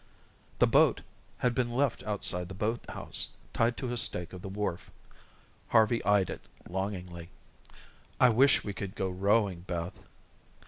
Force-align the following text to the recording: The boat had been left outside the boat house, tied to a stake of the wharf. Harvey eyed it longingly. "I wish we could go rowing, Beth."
The 0.57 0.65
boat 0.65 1.01
had 1.37 1.53
been 1.53 1.69
left 1.69 2.01
outside 2.05 2.47
the 2.49 2.55
boat 2.55 2.83
house, 2.89 3.27
tied 3.53 3.77
to 3.77 3.93
a 3.93 3.97
stake 3.97 4.33
of 4.33 4.41
the 4.41 4.49
wharf. 4.49 4.89
Harvey 5.67 6.03
eyed 6.03 6.31
it 6.31 6.41
longingly. 6.67 7.29
"I 8.19 8.29
wish 8.29 8.63
we 8.63 8.73
could 8.73 8.95
go 8.95 9.11
rowing, 9.11 9.59
Beth." 9.61 9.99